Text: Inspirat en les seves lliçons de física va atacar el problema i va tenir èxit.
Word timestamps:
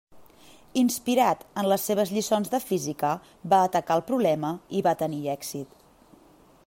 Inspirat 0.79 1.43
en 1.61 1.67
les 1.71 1.85
seves 1.89 2.13
lliçons 2.15 2.51
de 2.55 2.61
física 2.69 3.13
va 3.55 3.61
atacar 3.69 3.99
el 4.01 4.05
problema 4.09 4.55
i 4.81 4.83
va 4.89 4.99
tenir 5.05 5.21
èxit. 5.37 5.79